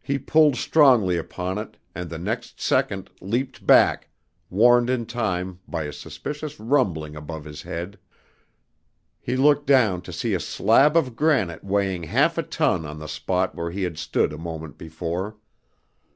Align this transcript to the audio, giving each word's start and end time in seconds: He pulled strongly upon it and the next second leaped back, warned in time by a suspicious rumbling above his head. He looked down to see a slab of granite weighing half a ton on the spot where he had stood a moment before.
He 0.00 0.16
pulled 0.20 0.54
strongly 0.54 1.16
upon 1.16 1.58
it 1.58 1.76
and 1.92 2.08
the 2.08 2.20
next 2.20 2.60
second 2.60 3.10
leaped 3.20 3.66
back, 3.66 4.08
warned 4.48 4.88
in 4.88 5.06
time 5.06 5.58
by 5.66 5.82
a 5.82 5.92
suspicious 5.92 6.60
rumbling 6.60 7.16
above 7.16 7.46
his 7.46 7.62
head. 7.62 7.98
He 9.20 9.34
looked 9.34 9.66
down 9.66 10.02
to 10.02 10.12
see 10.12 10.34
a 10.34 10.38
slab 10.38 10.96
of 10.96 11.16
granite 11.16 11.64
weighing 11.64 12.04
half 12.04 12.38
a 12.38 12.44
ton 12.44 12.86
on 12.86 13.00
the 13.00 13.08
spot 13.08 13.56
where 13.56 13.72
he 13.72 13.82
had 13.82 13.98
stood 13.98 14.32
a 14.32 14.38
moment 14.38 14.78
before. 14.78 15.36